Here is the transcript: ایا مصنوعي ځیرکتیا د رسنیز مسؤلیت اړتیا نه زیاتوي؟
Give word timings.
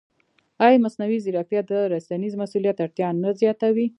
ایا 0.65 0.77
مصنوعي 0.85 1.17
ځیرکتیا 1.25 1.61
د 1.71 1.73
رسنیز 1.93 2.33
مسؤلیت 2.41 2.77
اړتیا 2.83 3.07
نه 3.23 3.29
زیاتوي؟ 3.41 3.87